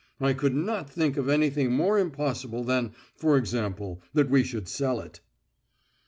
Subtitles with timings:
[0.19, 4.99] I could not think of anything more impossible than, for example, that we should sell
[4.99, 5.19] it."